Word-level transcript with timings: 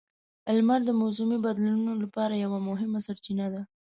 لمر 0.57 0.79
د 0.85 0.91
موسمي 1.01 1.37
بدلونونو 1.45 1.93
لپاره 2.03 2.33
یوه 2.43 2.59
مهمه 2.69 2.99
سرچینه 3.07 3.47
ده. 3.53 3.61